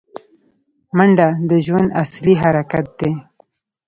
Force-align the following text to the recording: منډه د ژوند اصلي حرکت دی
منډه 0.97 1.27
د 1.49 1.51
ژوند 1.65 1.89
اصلي 2.03 2.33
حرکت 2.41 2.85
دی 2.99 3.11